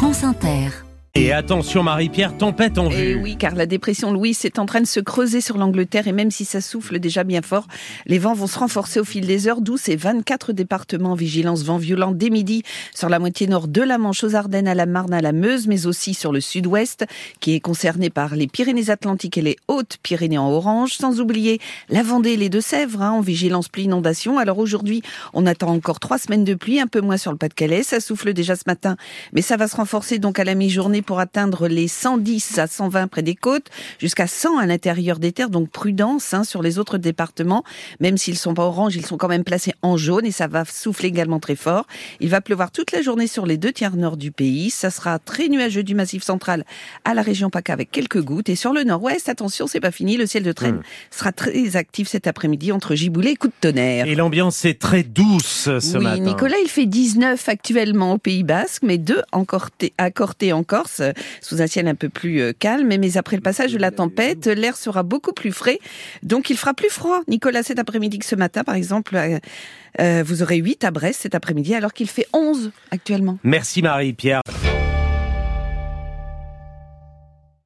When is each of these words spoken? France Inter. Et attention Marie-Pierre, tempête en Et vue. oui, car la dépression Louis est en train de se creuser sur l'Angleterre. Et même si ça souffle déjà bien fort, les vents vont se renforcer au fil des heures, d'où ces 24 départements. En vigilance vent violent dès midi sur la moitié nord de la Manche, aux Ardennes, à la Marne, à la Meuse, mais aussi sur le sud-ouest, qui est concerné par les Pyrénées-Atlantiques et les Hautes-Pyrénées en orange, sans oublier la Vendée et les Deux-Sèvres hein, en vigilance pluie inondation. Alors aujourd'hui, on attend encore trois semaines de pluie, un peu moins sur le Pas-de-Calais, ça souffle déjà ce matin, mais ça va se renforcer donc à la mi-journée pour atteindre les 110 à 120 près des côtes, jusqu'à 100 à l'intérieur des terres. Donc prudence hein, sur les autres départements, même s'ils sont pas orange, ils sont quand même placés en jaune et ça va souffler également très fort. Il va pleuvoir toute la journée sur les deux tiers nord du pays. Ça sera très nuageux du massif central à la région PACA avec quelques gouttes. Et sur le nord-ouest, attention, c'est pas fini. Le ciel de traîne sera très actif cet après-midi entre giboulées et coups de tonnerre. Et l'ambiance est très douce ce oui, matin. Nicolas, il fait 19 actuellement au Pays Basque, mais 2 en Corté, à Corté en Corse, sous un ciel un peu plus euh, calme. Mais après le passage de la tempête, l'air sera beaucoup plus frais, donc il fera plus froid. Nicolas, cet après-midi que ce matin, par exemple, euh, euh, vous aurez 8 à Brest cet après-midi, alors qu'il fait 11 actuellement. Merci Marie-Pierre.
France 0.00 0.24
Inter. 0.24 0.89
Et 1.16 1.32
attention 1.32 1.82
Marie-Pierre, 1.82 2.36
tempête 2.36 2.78
en 2.78 2.88
Et 2.88 3.14
vue. 3.14 3.20
oui, 3.20 3.36
car 3.36 3.56
la 3.56 3.66
dépression 3.66 4.12
Louis 4.12 4.38
est 4.44 4.60
en 4.60 4.66
train 4.66 4.80
de 4.80 4.86
se 4.86 5.00
creuser 5.00 5.40
sur 5.40 5.58
l'Angleterre. 5.58 6.06
Et 6.06 6.12
même 6.12 6.30
si 6.30 6.44
ça 6.44 6.60
souffle 6.60 7.00
déjà 7.00 7.24
bien 7.24 7.42
fort, 7.42 7.66
les 8.06 8.20
vents 8.20 8.32
vont 8.32 8.46
se 8.46 8.56
renforcer 8.56 9.00
au 9.00 9.04
fil 9.04 9.26
des 9.26 9.48
heures, 9.48 9.60
d'où 9.60 9.76
ces 9.76 9.96
24 9.96 10.52
départements. 10.52 11.10
En 11.10 11.14
vigilance 11.16 11.64
vent 11.64 11.78
violent 11.78 12.12
dès 12.12 12.30
midi 12.30 12.62
sur 12.94 13.08
la 13.08 13.18
moitié 13.18 13.48
nord 13.48 13.66
de 13.66 13.82
la 13.82 13.98
Manche, 13.98 14.22
aux 14.22 14.36
Ardennes, 14.36 14.68
à 14.68 14.76
la 14.76 14.86
Marne, 14.86 15.12
à 15.12 15.20
la 15.20 15.32
Meuse, 15.32 15.66
mais 15.66 15.86
aussi 15.86 16.14
sur 16.14 16.30
le 16.30 16.40
sud-ouest, 16.40 17.04
qui 17.40 17.54
est 17.54 17.60
concerné 17.60 18.08
par 18.08 18.36
les 18.36 18.46
Pyrénées-Atlantiques 18.46 19.36
et 19.36 19.42
les 19.42 19.56
Hautes-Pyrénées 19.66 20.38
en 20.38 20.48
orange, 20.48 20.92
sans 20.92 21.20
oublier 21.20 21.58
la 21.88 22.04
Vendée 22.04 22.30
et 22.30 22.36
les 22.36 22.50
Deux-Sèvres 22.50 23.02
hein, 23.02 23.10
en 23.10 23.20
vigilance 23.20 23.68
pluie 23.68 23.84
inondation. 23.84 24.38
Alors 24.38 24.58
aujourd'hui, 24.58 25.02
on 25.34 25.44
attend 25.44 25.70
encore 25.70 25.98
trois 25.98 26.18
semaines 26.18 26.44
de 26.44 26.54
pluie, 26.54 26.78
un 26.78 26.86
peu 26.86 27.00
moins 27.00 27.16
sur 27.16 27.32
le 27.32 27.38
Pas-de-Calais, 27.38 27.82
ça 27.82 27.98
souffle 27.98 28.32
déjà 28.32 28.54
ce 28.54 28.64
matin, 28.68 28.96
mais 29.32 29.42
ça 29.42 29.56
va 29.56 29.66
se 29.66 29.74
renforcer 29.74 30.20
donc 30.20 30.38
à 30.38 30.44
la 30.44 30.54
mi-journée 30.54 30.99
pour 31.02 31.20
atteindre 31.20 31.68
les 31.68 31.88
110 31.88 32.58
à 32.58 32.66
120 32.66 33.08
près 33.08 33.22
des 33.22 33.34
côtes, 33.34 33.68
jusqu'à 33.98 34.26
100 34.26 34.58
à 34.58 34.66
l'intérieur 34.66 35.18
des 35.18 35.32
terres. 35.32 35.50
Donc 35.50 35.70
prudence 35.70 36.34
hein, 36.34 36.44
sur 36.44 36.62
les 36.62 36.78
autres 36.78 36.98
départements, 36.98 37.64
même 38.00 38.18
s'ils 38.18 38.38
sont 38.38 38.54
pas 38.54 38.64
orange, 38.64 38.96
ils 38.96 39.06
sont 39.06 39.16
quand 39.16 39.28
même 39.28 39.44
placés 39.44 39.74
en 39.82 39.96
jaune 39.96 40.26
et 40.26 40.32
ça 40.32 40.46
va 40.46 40.64
souffler 40.64 41.08
également 41.08 41.40
très 41.40 41.56
fort. 41.56 41.86
Il 42.20 42.28
va 42.28 42.40
pleuvoir 42.40 42.70
toute 42.70 42.92
la 42.92 43.02
journée 43.02 43.26
sur 43.26 43.46
les 43.46 43.56
deux 43.56 43.72
tiers 43.72 43.96
nord 43.96 44.16
du 44.16 44.32
pays. 44.32 44.70
Ça 44.70 44.90
sera 44.90 45.18
très 45.18 45.48
nuageux 45.48 45.82
du 45.82 45.94
massif 45.94 46.22
central 46.22 46.64
à 47.04 47.14
la 47.14 47.22
région 47.22 47.50
PACA 47.50 47.72
avec 47.72 47.90
quelques 47.90 48.22
gouttes. 48.22 48.48
Et 48.48 48.56
sur 48.56 48.72
le 48.72 48.84
nord-ouest, 48.84 49.28
attention, 49.28 49.66
c'est 49.66 49.80
pas 49.80 49.90
fini. 49.90 50.16
Le 50.16 50.26
ciel 50.26 50.42
de 50.42 50.52
traîne 50.52 50.82
sera 51.10 51.32
très 51.32 51.76
actif 51.76 52.08
cet 52.08 52.26
après-midi 52.26 52.72
entre 52.72 52.94
giboulées 52.94 53.30
et 53.30 53.36
coups 53.36 53.54
de 53.54 53.68
tonnerre. 53.68 54.06
Et 54.06 54.14
l'ambiance 54.14 54.64
est 54.64 54.78
très 54.78 55.02
douce 55.02 55.68
ce 55.78 55.98
oui, 55.98 56.04
matin. 56.04 56.22
Nicolas, 56.22 56.58
il 56.62 56.68
fait 56.68 56.86
19 56.86 57.48
actuellement 57.48 58.14
au 58.14 58.18
Pays 58.18 58.42
Basque, 58.42 58.82
mais 58.82 58.98
2 58.98 59.22
en 59.32 59.44
Corté, 59.44 59.92
à 59.98 60.10
Corté 60.10 60.52
en 60.52 60.62
Corse, 60.62 60.89
sous 61.40 61.62
un 61.62 61.66
ciel 61.66 61.88
un 61.88 61.94
peu 61.94 62.08
plus 62.08 62.40
euh, 62.40 62.52
calme. 62.58 62.88
Mais 62.88 63.16
après 63.16 63.36
le 63.36 63.42
passage 63.42 63.72
de 63.72 63.78
la 63.78 63.90
tempête, 63.90 64.46
l'air 64.46 64.76
sera 64.76 65.02
beaucoup 65.02 65.32
plus 65.32 65.52
frais, 65.52 65.78
donc 66.22 66.50
il 66.50 66.56
fera 66.56 66.74
plus 66.74 66.90
froid. 66.90 67.20
Nicolas, 67.28 67.62
cet 67.62 67.78
après-midi 67.78 68.18
que 68.18 68.26
ce 68.26 68.36
matin, 68.36 68.64
par 68.64 68.74
exemple, 68.74 69.16
euh, 69.16 69.38
euh, 70.00 70.22
vous 70.24 70.42
aurez 70.42 70.56
8 70.56 70.84
à 70.84 70.90
Brest 70.90 71.20
cet 71.22 71.34
après-midi, 71.34 71.74
alors 71.74 71.92
qu'il 71.92 72.08
fait 72.08 72.26
11 72.32 72.72
actuellement. 72.90 73.38
Merci 73.42 73.82
Marie-Pierre. 73.82 74.42